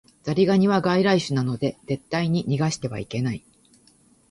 [0.23, 3.43] ザリガニは外来種なので絶対に逃してはいけない